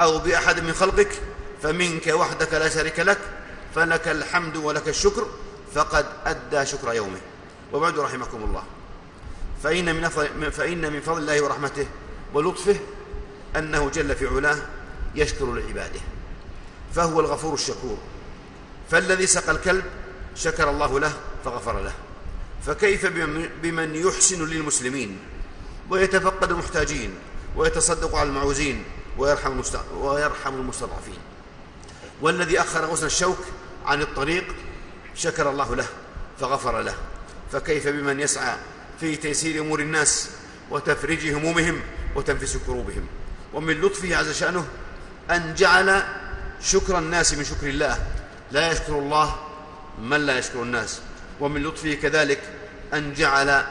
أو 0.00 0.18
بأحد 0.18 0.60
من 0.60 0.72
خلقك 0.72 1.10
فمنك 1.62 2.06
وحدك 2.06 2.54
لا 2.54 2.68
شريك 2.68 3.00
لك 3.00 3.18
فلك 3.74 4.08
الحمد 4.08 4.56
ولك 4.56 4.88
الشكر 4.88 5.26
فقد 5.74 6.06
أدى 6.26 6.66
شكر 6.66 6.92
يومه. 6.92 7.20
وبعد 7.72 7.98
رحمكم 7.98 8.44
الله. 8.44 8.62
فإن 9.62 9.94
من, 9.94 10.08
فإن 10.50 10.92
من 10.92 11.00
فضل 11.00 11.18
الله 11.18 11.42
ورحمته 11.42 11.86
ولطفه 12.34 12.76
أنه 13.56 13.90
جل 13.90 14.16
في 14.16 14.26
علاه 14.26 14.58
يشكر 15.14 15.54
لعباده. 15.54 16.00
فهو 16.94 17.20
الغفور 17.20 17.54
الشكور. 17.54 17.98
فالذي 18.90 19.26
سقى 19.26 19.52
الكلب 19.52 19.84
شكر 20.34 20.70
الله 20.70 21.00
له 21.00 21.12
فغفر 21.44 21.80
له. 21.80 21.92
فكيف 22.66 23.06
بمن 23.62 23.94
يحسن 23.94 24.46
للمسلمين 24.46 25.18
ويتفقد 25.90 26.50
المحتاجين 26.50 27.14
ويتصدق 27.56 28.14
على 28.14 28.28
المعوزين 28.28 28.84
ويرحم 29.18 29.62
ويرحم 29.94 30.54
المستضعفين. 30.54 31.18
والذي 32.20 32.60
أخر 32.60 32.84
غصن 32.84 33.06
الشوك 33.06 33.38
عن 33.86 34.02
الطريق 34.02 34.44
شكر 35.14 35.50
الله 35.50 35.76
له 35.76 35.86
فغفر 36.40 36.80
له. 36.80 36.94
فكيف 37.52 37.88
بمن 37.88 38.20
يسعى 38.20 38.56
في 39.00 39.16
تيسير 39.16 39.62
أمور 39.62 39.80
الناس 39.80 40.30
وتفريج 40.70 41.34
همومهم 41.34 41.80
وتنفيس 42.14 42.56
كروبهم. 42.56 43.06
ومن 43.54 43.80
لطفه 43.80 44.16
عز 44.16 44.32
شأنه 44.32 44.66
أن 45.30 45.54
جعل 45.54 46.02
شكر 46.62 46.98
الناس 46.98 47.34
من 47.34 47.44
شكر 47.44 47.68
الله. 47.68 48.06
لا 48.52 48.72
يشكر 48.72 48.98
الله 48.98 49.36
من 50.02 50.26
لا 50.26 50.38
يشكر 50.38 50.62
الناس. 50.62 51.00
ومن 51.40 51.62
لطفه 51.62 51.94
كذلك 51.94 52.40
أن 52.94 53.14
جعل 53.14 53.64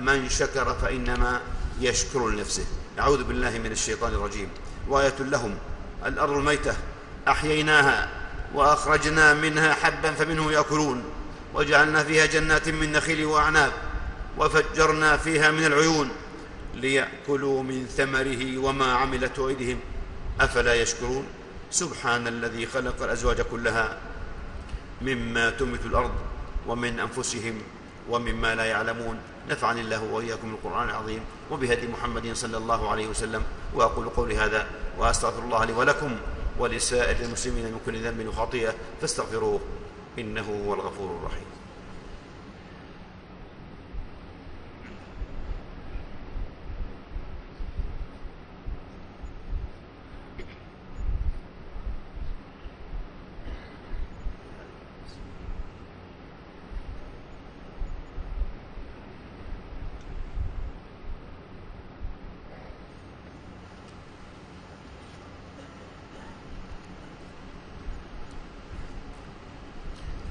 من 0.00 0.28
شكر 0.28 0.74
فإنما 0.74 1.40
يشكر 1.80 2.28
لنفسه. 2.28 2.66
أعوذ 2.98 3.24
بالله 3.24 3.58
من 3.58 3.72
الشيطان 3.72 4.14
الرجيم. 4.14 4.48
وآية 4.88 5.14
لهم. 5.20 5.58
الأرض 6.06 6.32
الميتة. 6.32 6.76
أحييناها 7.28 8.08
وأخرجنا 8.54 9.34
منها 9.34 9.74
حبا 9.74 10.12
فمنه 10.12 10.52
يأكلون. 10.52 11.04
وجعلنا 11.54 12.04
فيها 12.04 12.26
جنات 12.26 12.68
من 12.68 12.92
نخيل 12.92 13.24
وأعناب. 13.24 13.72
وفجرنا 14.38 15.16
فيها 15.16 15.50
من 15.50 15.64
العيون. 15.66 16.10
ليأكلوا 16.74 17.62
من 17.62 17.86
ثمره 17.96 18.58
وما 18.58 18.92
عملت 18.92 19.38
أيديهم. 19.38 19.78
أفلا 20.40 20.74
يشكرون؟ 20.74 21.26
سبحان 21.70 22.26
الذي 22.26 22.66
خلق 22.66 23.02
الأزواج 23.02 23.40
كلها 23.40 23.98
مما 25.02 25.50
تنبت 25.50 25.86
الأرض 25.86 26.10
ومن 26.68 27.00
أنفسهم 27.00 27.62
ومما 28.10 28.54
لا 28.54 28.64
يعلمون. 28.64 29.18
نفعني 29.50 29.80
الله 29.80 30.02
وإياكم 30.02 30.54
القرآن 30.54 30.88
العظيم 30.88 31.20
وبهدي 31.50 31.88
محمد 31.88 32.32
صلى 32.32 32.56
الله 32.56 32.90
عليه 32.90 33.06
وسلم. 33.08 33.42
وأقول 33.74 34.08
قولي 34.08 34.36
هذا 34.36 34.66
وأستغفر 34.98 35.42
الله 35.42 35.64
لي 35.64 35.72
ولكم 35.72 36.16
ولسائر 36.58 37.16
المسلمين 37.24 37.64
من 37.64 37.80
كل 37.86 38.04
ذنب 38.04 38.28
وخطيئة 38.28 38.74
فاستغفروه 39.00 39.60
إنه 40.18 40.64
هو 40.66 40.74
الغفور 40.74 41.16
الرحيم. 41.20 41.46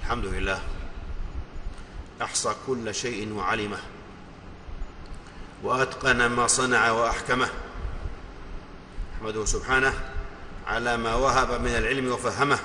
الحمد 0.03 0.25
لله. 0.25 0.59
أحصى 2.21 2.55
كل 2.67 2.95
شيء 2.95 3.33
وعلمه. 3.33 3.77
وأتقن 5.63 6.25
ما 6.25 6.47
صنع 6.47 6.91
وأحكمه. 6.91 7.49
أحمده 9.17 9.45
سبحانه 9.45 9.93
على 10.67 10.97
ما 10.97 11.15
وهب 11.15 11.61
من 11.61 11.67
العلم 11.67 12.11
وفهمه. 12.11 12.59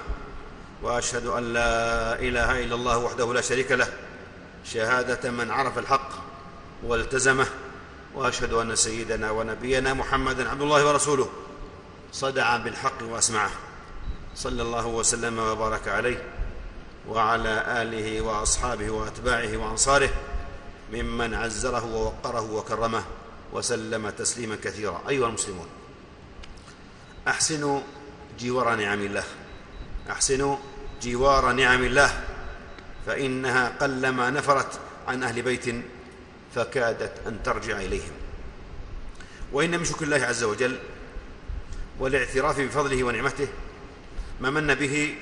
وأشهد 0.82 1.26
أن 1.26 1.52
لا 1.52 2.14
إله 2.20 2.64
إلا 2.64 2.74
الله 2.74 2.98
وحده 2.98 3.34
لا 3.34 3.40
شريك 3.40 3.72
له. 3.72 3.88
شهادة 4.64 5.30
من 5.30 5.50
عرف 5.50 5.78
الحق 5.78 6.10
والتزمه. 6.82 7.46
وأشهد 8.14 8.52
أن 8.52 8.76
سيدنا 8.76 9.30
ونبينا 9.30 9.94
محمدا 9.94 10.50
عبد 10.50 10.62
الله 10.62 10.86
ورسوله. 10.86 11.28
صدع 12.12 12.56
بالحق 12.56 13.02
وأسمعه. 13.02 13.50
صلى 14.34 14.62
الله 14.62 14.86
وسلم 14.86 15.38
وبارك 15.38 15.88
عليه. 15.88 16.37
وعلى 17.08 17.82
آله 17.82 18.20
وأصحابه 18.20 18.90
وأتباعه 18.90 19.56
وأنصاره 19.56 20.10
ممن 20.92 21.34
عزره 21.34 21.84
ووقره 21.84 22.52
وكرمه 22.52 23.04
وسلم 23.52 24.10
تسليما 24.10 24.56
كثيرا. 24.64 25.02
أيها 25.08 25.26
المسلمون 25.26 25.66
احسنوا 27.28 27.80
جوار 28.40 28.74
نعم 28.74 29.00
الله. 29.00 29.24
احسنوا 30.10 30.56
جوار 31.02 31.52
نعم 31.52 31.84
الله. 31.84 32.24
فإنها 33.06 33.68
قلما 33.68 34.30
نفرت 34.30 34.80
عن 35.08 35.22
أهل 35.22 35.42
بيت 35.42 35.84
فكادت 36.54 37.26
أن 37.26 37.42
ترجع 37.42 37.80
إليهم. 37.80 38.12
وإن 39.52 39.78
من 39.78 39.84
شكر 39.84 40.04
الله 40.04 40.16
عز 40.16 40.44
وجل 40.44 40.78
والاعتراف 41.98 42.60
بفضله 42.60 43.04
ونعمته 43.04 43.48
ما 44.40 44.50
من 44.50 44.74
به 44.74 45.14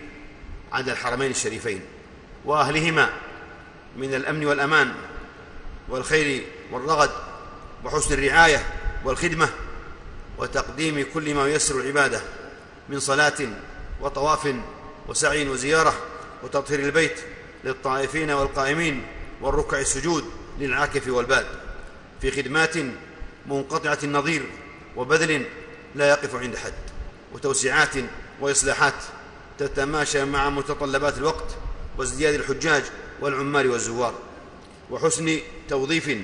على 0.73 0.93
الحرمين 0.93 1.31
الشريفين 1.31 1.81
وأهلهما 2.45 3.11
من 3.97 4.15
الأمن 4.15 4.47
والأمان 4.47 4.95
والخير 5.89 6.47
والرغد 6.73 7.11
وحسن 7.85 8.15
الرعاية 8.15 8.67
والخدمة 9.05 9.49
وتقديم 10.39 11.07
كل 11.15 11.35
ما 11.35 11.49
ييسر 11.49 11.81
العبادة 11.81 12.21
من 12.89 13.01
صلاة 13.01 13.49
وطواف 14.01 14.55
وسعي 15.09 15.49
وزيارة 15.49 15.95
وتطهير 16.43 16.81
البيت 16.81 17.21
للطائفين 17.65 18.31
والقائمين 18.31 19.07
والركع 19.41 19.79
السجود 19.79 20.25
للعاكف 20.59 21.09
والباد 21.09 21.47
في 22.21 22.31
خدمات 22.31 22.75
منقطعة 23.47 23.99
النظير 24.03 24.43
وبذل 24.97 25.47
لا 25.95 26.09
يقف 26.09 26.35
عند 26.35 26.57
حد 26.57 26.73
وتوسعات 27.33 27.95
وإصلاحات 28.41 28.95
تتماشى 29.59 30.25
مع 30.25 30.51
متطلبات 30.51 31.19
الوقت 31.19 31.57
وازدياد 31.99 32.35
الحجاج 32.35 32.83
والعمال 33.21 33.71
والزوار. 33.71 34.15
وحسن 34.91 35.39
توظيف 35.69 36.19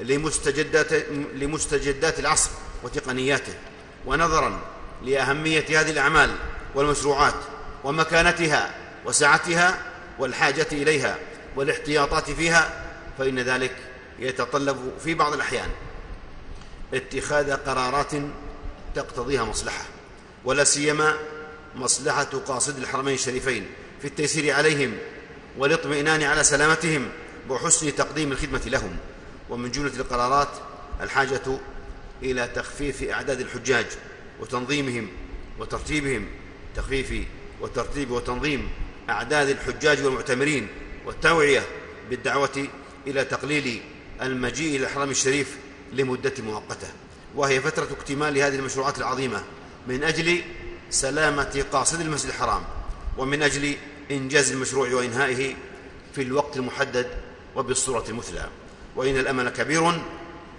لمستجدات, 0.00 0.92
لمستجدات 1.34 2.20
العصر 2.20 2.50
وتقنياته. 2.82 3.54
ونظرا 4.06 4.60
لأهمية 5.04 5.64
هذه 5.68 5.90
الأعمال 5.90 6.30
والمشروعات 6.74 7.34
ومكانتها 7.84 8.74
وسعتها 9.04 9.78
والحاجة 10.18 10.66
إليها 10.72 11.18
والاحتياطات 11.56 12.30
فيها 12.30 12.84
فإن 13.18 13.38
ذلك 13.38 13.76
يتطلب 14.18 14.92
في 15.04 15.14
بعض 15.14 15.32
الأحيان 15.32 15.68
اتخاذ 16.94 17.52
قرارات 17.52 18.12
تقتضيها 18.94 19.44
مصلحة 19.44 19.84
ولا 20.44 20.64
سيما 20.64 21.14
مصلحة 21.76 22.24
قاصد 22.24 22.78
الحرمين 22.78 23.14
الشريفين 23.14 23.66
في 24.00 24.06
التيسير 24.08 24.54
عليهم 24.54 24.92
والاطمئنان 25.58 26.22
على 26.22 26.44
سلامتهم 26.44 27.08
وحسن 27.48 27.94
تقديم 27.94 28.32
الخدمة 28.32 28.60
لهم. 28.66 28.96
ومن 29.50 29.70
جملة 29.70 29.92
القرارات 29.96 30.48
الحاجة 31.00 31.58
إلى 32.22 32.48
تخفيف 32.54 33.02
أعداد 33.02 33.40
الحجاج 33.40 33.86
وتنظيمهم 34.40 35.08
وترتيبهم. 35.58 36.26
تخفيف 36.76 37.26
وترتيب 37.60 38.10
وتنظيم 38.10 38.68
أعداد 39.10 39.48
الحجاج 39.48 40.04
والمعتمرين 40.04 40.68
والتوعية 41.06 41.62
بالدعوة 42.10 42.68
إلى 43.06 43.24
تقليل 43.24 43.82
المجيء 44.22 44.76
إلى 44.76 44.86
الحرم 44.86 45.10
الشريف 45.10 45.56
لمدة 45.92 46.34
مؤقتة. 46.38 46.88
وهي 47.34 47.60
فترة 47.60 47.88
اكتمال 48.00 48.38
هذه 48.38 48.54
المشروعات 48.54 48.98
العظيمة 48.98 49.42
من 49.86 50.04
أجل 50.04 50.42
سلامة 50.90 51.64
قاصد 51.72 52.00
المسجد 52.00 52.28
الحرام 52.28 52.62
ومن 53.18 53.42
أجل 53.42 53.76
إنجاز 54.10 54.52
المشروع 54.52 54.94
وإنهائه 54.94 55.54
في 56.14 56.22
الوقت 56.22 56.56
المحدد 56.56 57.06
وبالصورة 57.56 58.04
المثلى. 58.08 58.48
وإن 58.96 59.18
الأمل 59.18 59.48
كبير 59.48 59.92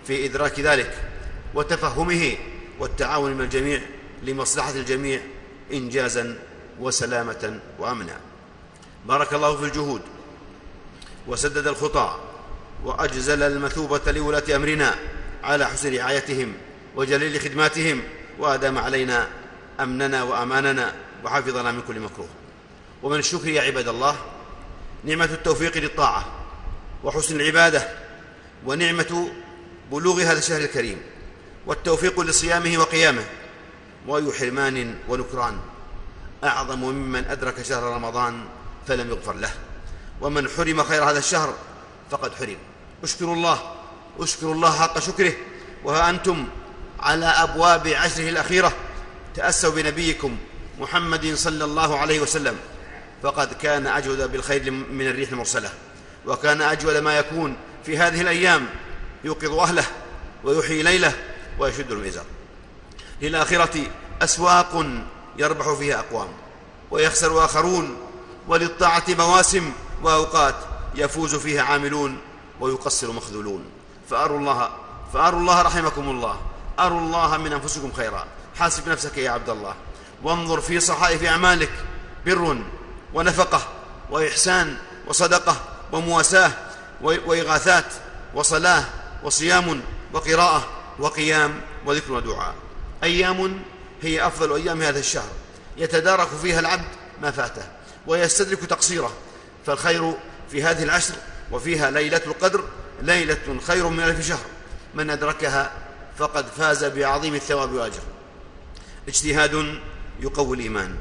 في 0.08 0.26
إدراك 0.26 0.60
ذلك 0.60 1.10
وتفهمه 1.54 2.38
والتعاون 2.80 3.34
من 3.34 3.42
الجميع 3.42 3.82
لمصلحة 4.24 4.72
الجميع 4.72 5.22
انجازا 5.74 6.40
وسلامة 6.80 7.60
وامنا. 7.80 8.18
بارك 9.06 9.34
الله 9.34 9.58
في 9.58 9.64
الجهود 9.64 10.02
وسدد 11.28 11.68
الخطى 11.68 12.20
وأجزل 12.84 13.44
المثوبة 13.44 14.12
لولاة 14.12 14.56
أمرنا 14.56 14.96
على 15.44 15.66
حسن 15.66 15.96
رعايتهم 15.96 16.54
وجليل 16.96 17.40
خدماتهم 17.40 18.04
وأدام 18.40 18.78
علينا 18.78 19.28
أمننا 19.80 20.24
وأماننا 20.24 20.94
وحفظنا 21.24 21.72
من 21.72 21.82
كل 21.88 22.00
مكروه. 22.00 22.30
ومن 23.04 23.20
الشكر 23.20 23.48
يا 23.48 23.62
عباد 23.62 23.88
الله 23.88 24.16
نعمة 25.04 25.26
التوفيق 25.26 25.78
للطاعة 25.78 26.26
وحسن 27.04 27.42
العبادة 27.42 27.90
ونعمة 28.66 29.30
بلوغ 29.92 30.22
هذا 30.22 30.40
الشهر 30.40 30.62
الكريم 30.62 31.02
والتوفيق 31.66 32.20
لصيامه 32.20 32.78
وقيامه. 32.78 33.24
واي 34.08 34.34
حرمان 34.34 34.96
ونكران. 35.10 35.60
أعظم 36.44 36.80
ممن 36.80 37.26
أدرك 37.26 37.62
شهر 37.62 37.84
رمضان 37.84 38.46
فلم 38.88 39.10
يغفر 39.10 39.34
له. 39.36 39.52
ومن 40.22 40.50
حرم 40.50 40.84
خير 40.84 41.04
هذا 41.04 41.20
الشهر 41.20 41.54
فقد 42.12 42.34
حرم. 42.36 42.58
اشكروا 43.04 43.36
الله 43.36 43.74
اشكروا 44.20 44.54
الله 44.54 44.72
حق 44.80 45.00
شكره. 45.00 45.34
وها 45.84 46.10
أنتم 46.10 46.48
على 47.00 47.26
أبواب 47.26 47.88
عشره 47.88 48.30
الأخيرة. 48.30 48.74
تأسوا 49.38 49.72
بنبيكم 49.72 50.38
محمد 50.80 51.34
صلى 51.36 51.64
الله 51.64 51.98
عليه 51.98 52.20
وسلم 52.20 52.58
فقد 53.24 53.54
كان 53.54 53.88
أجود 53.88 54.32
بالخير 54.32 54.72
من 54.72 55.08
الريح 55.08 55.30
المرسلة 55.30 55.70
وكان 56.26 56.62
أجود 56.62 56.98
ما 56.98 57.18
يكون 57.18 57.58
في 57.86 57.98
هذه 57.98 58.22
الأيام 58.22 58.68
يوقظ 59.24 59.54
أهله 59.54 59.84
ويحيي 60.44 60.84
ليله 60.84 61.14
ويشد 61.60 61.92
الميزان 61.92 62.26
للآخرة 63.22 63.82
أسواق 64.22 64.86
يربح 65.38 65.74
فيها 65.74 66.00
أقوام 66.00 66.28
ويخسر 66.92 67.46
آخرون 67.46 67.98
وللطاعة 68.48 69.04
مواسم 69.10 69.72
وأوقات 70.04 70.56
يفوز 70.96 71.36
فيها 71.36 71.62
عاملون 71.62 72.18
ويقصر 72.60 73.12
مخذولون. 73.12 73.66
فأروا 74.10 74.40
الله 74.40 74.70
فأروا 75.14 75.40
الله 75.40 75.62
رحمكم 75.62 76.10
الله 76.10 76.42
أروا 76.80 77.00
الله 77.00 77.38
من 77.38 77.54
أنفسكم 77.54 77.92
خيرا. 77.92 78.28
حاسب 78.60 78.90
نفسك 78.90 79.18
يا 79.18 79.32
عبد 79.32 79.50
الله. 79.50 79.76
وانظر 80.24 80.62
في 80.62 80.80
صحائف 80.80 81.24
أعمالك 81.24 81.72
بر 82.26 82.58
ونفقة 83.14 83.68
وإحسان 84.10 84.78
وصدقة 85.08 85.58
ومواساة 85.92 86.52
وإغاثات 87.02 87.86
وصلاة 88.34 88.84
وصيام 89.24 89.82
وقراءة 90.14 90.68
وقيام 91.00 91.62
وذكر 91.86 92.12
ودعاء. 92.12 92.56
أيام 93.04 93.62
هي 94.02 94.28
أفضل 94.28 94.56
أيام 94.56 94.82
هذا 94.82 95.00
الشهر. 95.00 95.30
يتدارك 95.78 96.28
فيها 96.42 96.60
العبد 96.60 96.88
ما 97.22 97.32
فاته 97.32 97.64
ويستدرك 98.08 98.66
تقصيره. 98.66 99.14
فالخير 99.66 100.14
في 100.52 100.64
هذه 100.64 100.84
العشر 100.84 101.14
وفيها 101.52 101.92
ليلة 101.92 102.22
القدر 102.26 102.64
ليلة 103.02 103.60
خير 103.68 103.90
من 103.90 104.04
ألف 104.04 104.28
شهر. 104.28 104.46
من 104.94 105.10
أدركها 105.10 105.72
فقد 106.18 106.46
فاز 106.58 106.86
بعظيم 106.86 107.36
الثواب 107.36 107.74
والاجر 107.74 108.02
اجتهاد 109.08 109.80
يقوي 110.20 110.58
الإيمان 110.58 110.96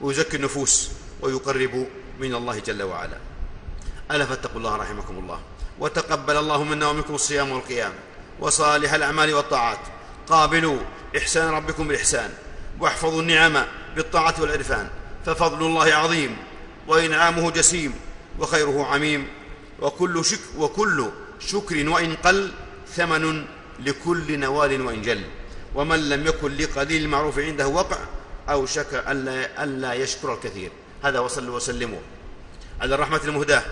ويزكي 0.00 0.36
النفوس 0.36 0.90
ويقرب 1.20 1.86
من 2.20 2.34
الله 2.34 2.58
جل 2.58 2.82
وعلا. 2.82 3.18
ألا 4.10 4.24
فاتقوا 4.26 4.56
الله 4.56 4.76
رحمكم 4.76 5.18
الله. 5.18 5.40
وتقبل 5.78 6.36
الله 6.36 6.64
منا 6.64 6.88
ومنكم 6.88 7.14
الصيام 7.14 7.50
والقيام 7.50 7.92
وصالح 8.40 8.92
الأعمال 8.92 9.34
والطاعات. 9.34 9.78
قابلوا 10.28 10.78
إحسان 11.16 11.48
ربكم 11.48 11.88
بالإحسان 11.88 12.30
واحفظوا 12.80 13.22
النعم 13.22 13.64
بالطاعة 13.96 14.34
والعرفان. 14.40 14.88
ففضل 15.26 15.66
الله 15.66 15.94
عظيم 15.94 16.36
وإنعامه 16.88 17.50
جسيم 17.50 17.94
وخيره 18.38 18.86
عميم. 18.86 19.26
وكل 19.80 20.24
شك 20.24 20.40
وكل 20.58 21.08
شكر 21.38 21.88
وإن 21.88 22.14
قل 22.14 22.52
ثمن 22.96 23.44
لكل 23.80 24.38
نوال 24.38 24.82
وإن 24.82 25.02
جل. 25.02 25.24
ومن 25.74 26.08
لم 26.08 26.26
يكن 26.26 26.56
لقليل 26.56 27.02
المعروف 27.02 27.38
عنده 27.38 27.68
وقع 27.68 27.98
اوشك 28.48 28.94
الا 28.94 29.64
الا 29.64 29.94
يشكر 29.94 30.34
الكثير. 30.34 30.70
هذا 31.02 31.18
وصلوا 31.18 31.56
وسلموا. 31.56 32.00
على 32.80 32.94
الرحمة 32.94 33.20
المهداة 33.24 33.62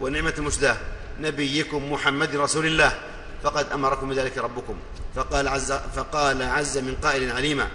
والنعمه 0.00 0.34
المسداه 0.38 0.76
نبيكم 1.20 1.92
محمد 1.92 2.36
رسول 2.36 2.66
الله. 2.66 2.98
فقد 3.42 3.72
أمركم 3.72 4.08
بذلك 4.08 4.38
ربكم. 4.38 4.76
فقال 5.16 5.48
عز, 5.48 5.72
فقال 5.72 6.42
عز 6.42 6.78
من 6.78 6.94
قائل 7.02 7.32
عليما 7.32 7.68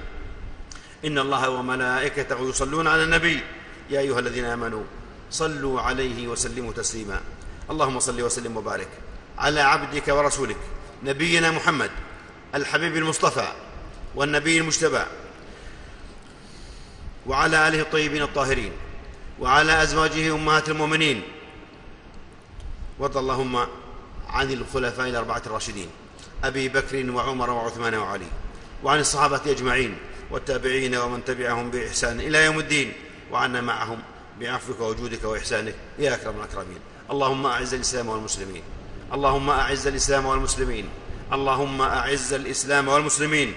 إن 1.06 1.20
الله 1.20 1.50
وملائكته 1.50 2.50
يصلون 2.50 2.88
على 2.88 3.04
النبي. 3.04 3.44
يا 3.90 4.00
أيها 4.00 4.20
الذين 4.20 4.46
آمنوا 4.46 4.84
صلوا 5.32 5.82
عليه 5.82 6.28
وسلموا 6.28 6.74
تسليما. 6.74 7.22
اللهم 7.70 8.00
صل 8.00 8.22
وسلم 8.22 8.58
وبارك 8.58 8.90
على 9.38 9.62
عبدك 9.62 10.08
ورسولك 10.08 10.58
نبينا 11.04 11.52
محمد 11.52 11.92
الحبيب 12.56 12.96
المصطفى. 12.96 13.48
والنبي 14.16 14.58
المجتبى. 14.58 15.04
وعلى 17.28 17.68
آله 17.68 17.82
الطيبين 17.82 18.22
الطاهرين. 18.22 18.72
وعلى 19.40 19.84
أزواجه 19.84 20.36
أمهات 20.36 20.70
المؤمنين. 20.70 21.22
وارض 23.00 23.18
اللهم 23.18 23.68
عن 24.28 24.52
الخلفاء 24.52 25.10
الأربعة 25.10 25.42
الراشدين. 25.46 25.88
أبي 26.44 26.70
بكر 26.70 27.12
وعمر 27.12 27.50
وعثمان 27.50 27.96
وعلي. 27.96 28.28
وعن 28.84 29.00
الصحابة 29.00 29.42
أجمعين. 29.46 29.98
والتابعين 30.32 30.96
ومن 30.96 31.26
تبعهم 31.26 31.72
بإحسان 31.72 32.20
إلى 32.20 32.46
يوم 32.46 32.60
الدين. 32.60 32.94
وعنا 33.32 33.62
معهم 33.62 34.00
بعفوك 34.40 34.80
وجودك 34.80 35.24
وإحسانك. 35.24 35.76
يا 36.00 36.14
أكرم 36.14 36.36
الأكرمين. 36.38 36.80
اللهم 37.12 37.46
أعز 37.46 37.74
الإسلام 37.74 38.08
والمسلمين. 38.08 38.62
اللهم 39.14 39.50
أعز 39.50 39.88
الإسلام 39.88 40.26
والمسلمين. 40.26 40.90
اللهم 41.34 41.82
أعز 41.82 42.34
الإسلام 42.34 42.88
والمسلمين. 42.88 43.54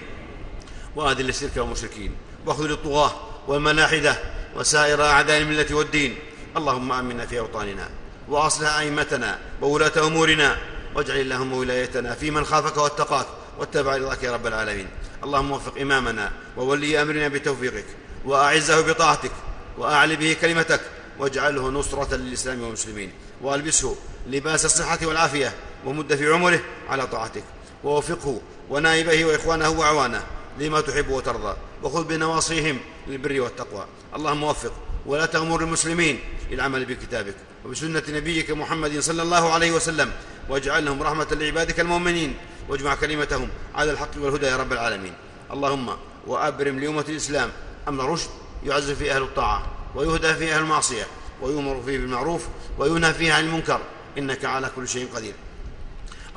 وأذل 0.95 1.29
الشرك 1.29 1.57
والمشركين 1.57 2.15
واخذل 2.45 2.71
الطغاة 2.71 3.11
والملاحدة 3.47 4.19
وسائر 4.55 5.03
أعداء 5.03 5.41
الملة 5.41 5.65
والدين. 5.71 6.15
اللهم 6.57 6.91
آمنا 6.91 7.25
في 7.25 7.39
أوطاننا 7.39 7.89
وأصلح 8.29 8.75
أئمتنا 8.75 9.39
وولاة 9.61 9.91
أمورنا 10.07 10.57
واجعل 10.95 11.17
اللهم 11.17 11.53
ولايتنا 11.53 12.15
في 12.15 12.31
من 12.31 12.45
خافك 12.45 12.77
واتقاك 12.77 13.25
واتبع 13.59 13.95
رضاك 13.95 14.23
يا 14.23 14.31
رب 14.31 14.47
العالمين. 14.47 14.87
اللهم 15.23 15.51
وفق 15.51 15.81
إمامنا 15.81 16.31
وولي 16.57 17.01
أمرنا 17.01 17.27
بتوفيقك 17.27 17.85
وأعزه 18.25 18.81
بطاعتك 18.81 19.31
وأعل 19.77 20.15
به 20.15 20.37
كلمتك 20.41 20.81
واجعله 21.19 21.69
نصرة 21.69 22.15
للإسلام 22.15 22.61
والمسلمين. 22.61 23.11
وألبسه 23.41 23.95
لباس 24.27 24.65
الصحة 24.65 24.99
والعافية 25.03 25.53
ومد 25.85 26.15
في 26.15 26.27
عمره 26.27 26.59
على 26.89 27.07
طاعتك. 27.07 27.43
ووفقه 27.83 28.41
ونائبه 28.69 29.25
وإخوانه 29.25 29.69
وأعوانه 29.69 30.23
لما 30.59 30.81
تحب 30.81 31.09
وترضى. 31.09 31.57
وخذ 31.83 32.03
بنواصيهم 32.03 32.79
للبر 33.07 33.41
والتقوى. 33.41 33.85
اللهم 34.15 34.43
وفق. 34.43 34.73
ولا 35.05 35.25
تغمر 35.25 35.61
المسلمين 35.61 36.19
للعمل 36.51 36.85
بكتابك 36.85 37.35
وبسنة 37.65 38.03
نبيك 38.09 38.51
محمد 38.51 38.99
صلى 38.99 39.21
الله 39.21 39.53
عليه 39.53 39.71
وسلم. 39.71 40.11
واجعلهم 40.49 41.03
رحمة 41.03 41.27
لعبادك 41.31 41.79
المؤمنين. 41.79 42.33
واجمع 42.69 42.95
كلمتهم 42.95 43.49
على 43.75 43.91
الحق 43.91 44.11
والهدى 44.17 44.45
يا 44.45 44.57
رب 44.57 44.73
العالمين. 44.73 45.13
اللهم 45.51 45.89
وأبرم 46.27 46.79
لأمة 46.79 47.05
الإسلام 47.09 47.51
أمر 47.87 48.11
رشد 48.11 48.29
يعز 48.65 48.91
فيه 48.91 49.15
أهل 49.15 49.21
الطاعة 49.21 49.71
ويهدى 49.95 50.33
فيه 50.33 50.55
أهل 50.55 50.61
المعصية 50.61 51.07
ويؤمر 51.41 51.81
فيه 51.85 51.97
بالمعروف 51.97 52.47
وينهى 52.77 53.13
فيه 53.13 53.33
عن 53.33 53.43
المنكر. 53.43 53.81
إنك 54.17 54.45
على 54.45 54.71
كل 54.75 54.87
شيء 54.87 55.07
قدير. 55.15 55.33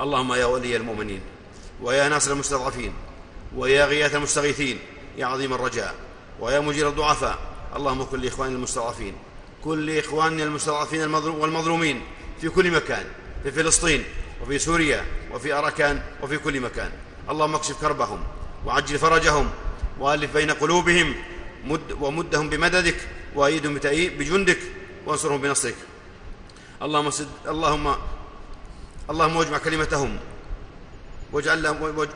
اللهم 0.01 0.33
يا 0.33 0.45
ولي 0.45 0.75
المؤمنين 0.75 1.21
ويا 1.81 2.09
ناصر 2.09 2.31
المستضعفين 2.31 2.93
ويا 3.57 3.85
غياث 3.85 4.15
المستغيثين 4.15 4.79
يا 5.17 5.25
عظيم 5.25 5.53
الرجاء 5.53 5.95
ويا 6.39 6.59
مجير 6.59 6.89
الضعفاء. 6.89 7.39
اللهم 7.75 8.03
كن 8.03 8.19
لإخواننا 8.19 8.55
المستضعفين. 8.55 9.15
كل 9.63 9.97
إخواننا 9.97 10.43
المستضعفين 10.43 11.13
والمظلومين 11.13 12.01
في 12.41 12.49
كل 12.49 12.71
مكان 12.71 13.05
في 13.43 13.51
فلسطين 13.51 14.03
وفي 14.41 14.59
سوريا 14.59 15.05
وفي 15.31 15.53
أركان 15.53 16.01
وفي 16.21 16.37
كل 16.37 16.59
مكان. 16.59 16.91
اللهم 17.29 17.55
اكشف 17.55 17.81
كربهم 17.81 18.23
وعجل 18.65 18.99
فرجهم 18.99 19.49
وألف 19.99 20.33
بين 20.33 20.51
قلوبهم 20.51 21.15
مد 21.65 21.91
ومدهم 22.01 22.49
بمددك 22.49 22.97
وأيدهم 23.35 23.79
بجندك 23.93 24.59
وانصرهم 25.05 25.41
بنصرك. 25.41 25.75
اللهم 26.81 27.09
سد 27.09 27.27
اللهم 27.47 27.95
اللهم 29.09 29.35
واجمع 29.35 29.57
كلمتهم 29.57 30.19
واجعل 31.33 31.63
لهم 31.63 32.07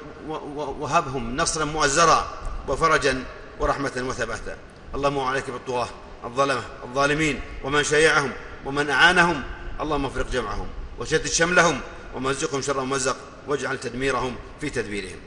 وهبهم 0.79 1.37
نصرا 1.37 1.65
مؤزرا 1.65 2.19
وفرجا 2.67 3.23
ورحمة 3.59 3.91
وثباتا. 3.97 4.57
اللهم 4.95 5.19
عليك 5.19 5.49
بالطغاة 5.49 5.89
الظلمة 6.23 6.63
الظالمين 6.83 7.39
ومن 7.63 7.83
شيعهم 7.83 8.31
ومن 8.65 8.89
أعانهم. 8.89 9.43
اللهم 9.81 10.05
افرق 10.05 10.31
جمعهم 10.31 10.67
وشتت 10.99 11.27
شملهم 11.27 11.79
ومزقهم 12.15 12.61
شر 12.61 12.81
ممزق 12.81 13.17
واجعل 13.47 13.79
تدميرهم 13.79 14.35
في 14.61 14.69
تدبيرهم. 14.69 15.19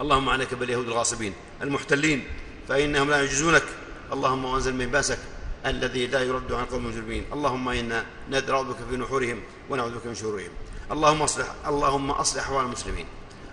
اللهم 0.00 0.28
عليك 0.28 0.54
باليهود 0.54 0.86
الغاصبين 0.86 1.34
المحتلين 1.62 2.24
فإنهم 2.68 3.10
لا 3.10 3.16
يعجزونك 3.16 3.62
اللهم 4.12 4.44
وأنزل 4.44 4.74
من 4.74 4.86
بأسك 4.86 5.18
الذي 5.66 6.06
لا 6.06 6.22
يرد 6.22 6.52
عن 6.52 6.64
قوم 6.64 6.86
المجرمين 6.86 7.24
اللهم 7.32 7.68
إنا 7.68 8.04
ندرأ 8.30 8.62
بك 8.62 8.76
في 8.90 8.96
نحورهم 8.96 9.40
ونعوذ 9.70 9.94
بك 9.94 10.06
من 10.06 10.14
شرورهم. 10.14 10.50
اللهم 10.92 11.22
اصلح 11.22 11.46
اللهم 11.66 12.10
اصلح 12.10 12.42
أحوال 12.42 12.64
المسلمين. 12.64 13.06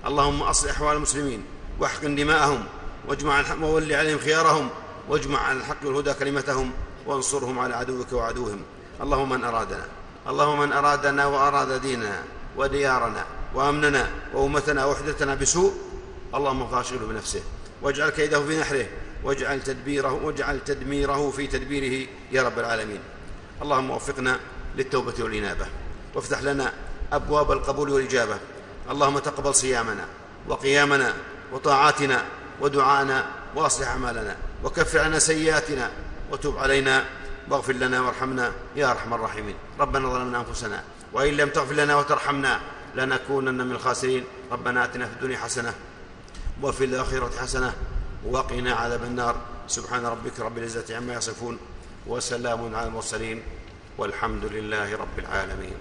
اللهم 0.06 0.41
اصلح 0.43 0.72
أحوال 0.72 0.96
المسلمين. 0.96 1.43
واحقن 1.80 2.15
دماءهم. 2.15 2.65
واجمع 3.08 3.43
وول 3.62 3.93
عليهم 3.93 4.19
خيارهم. 4.19 4.69
واجمع 5.10 5.39
على 5.39 5.58
الحق 5.58 5.78
والهدى 5.84 6.13
كلمتهم. 6.13 6.72
وانصرهم 7.06 7.60
على 7.60 7.76
عدوك 7.76 8.13
وعدوهم. 8.13 8.62
اللهم 9.02 9.30
من 9.30 9.43
أرادنا. 9.43 9.86
اللهم 10.28 10.60
من 10.60 10.74
أرادنا 10.74 11.26
وأراد 11.26 11.82
ديننا 11.82 12.24
وديارنا 12.58 13.26
وأمننا 13.56 14.10
وأمتنا 14.34 14.86
ووحدتنا 14.86 15.36
بسوء 15.36 15.74
اللهم 16.36 16.67
فاشغله 16.67 17.08
بنفسه. 17.08 17.41
واجعل 17.82 18.10
كيده 18.10 18.46
في 18.46 18.60
نحره. 18.60 18.88
واجعل 19.24 19.63
تدبيره 19.63 20.13
واجعل 20.24 20.60
تدميره 20.65 21.32
في 21.32 21.48
تدبيره 21.48 22.08
يا 22.32 22.43
رب 22.43 22.60
العالمين. 22.60 23.00
اللهم 23.62 23.89
وفقنا 23.89 24.39
للتوبة 24.78 25.13
والإنابة. 25.19 25.65
وافتح 26.15 26.41
لنا 26.41 26.74
أبواب 27.15 27.52
القبول 27.52 27.89
والإجابة. 27.89 28.38
اللهم 28.91 29.19
تقبل 29.19 29.56
صيامنا 29.56 30.06
وقيامنا 30.47 31.13
وطاعاتنا 31.52 32.26
ودعانا 32.62 33.26
وأصلح 33.56 33.88
أعمالنا 33.88 34.36
وكفر 34.63 34.99
عنا 34.99 35.19
سيئاتنا 35.19 35.91
وتب 36.32 36.58
علينا. 36.58 37.06
واغفر 37.49 37.73
لنا 37.73 38.02
وارحمنا 38.02 38.52
يا 38.76 38.91
أرحم 38.91 39.13
الراحمين. 39.13 39.56
ربنا 39.80 40.10
ظلمنا 40.10 40.38
أنفسنا 40.39 40.84
وإن 41.13 41.34
لم 41.34 41.49
تغفر 41.49 41.73
لنا 41.73 41.95
وترحمنا 41.95 42.60
لنكونن 42.95 43.65
من 43.67 43.71
الخاسرين. 43.71 44.23
ربنا 44.52 44.86
آتنا 44.86 45.06
في 45.06 45.13
الدنيا 45.13 45.38
حسنة 45.38 45.73
وفي 46.62 46.86
الآخرة 46.86 47.32
حسنة 47.41 47.73
وقنا 48.26 48.73
عذاب 48.73 49.04
النار. 49.04 49.36
سبحان 49.67 50.06
ربك 50.06 50.39
رب 50.39 50.58
العزة 50.58 50.97
عما 50.97 51.13
يصفون 51.13 51.58
وسلام 52.08 52.76
على 52.76 52.88
المرسلين 52.88 53.43
والحمد 53.97 54.45
لله 54.45 54.97
رب 54.97 55.19
العالمين. 55.19 55.76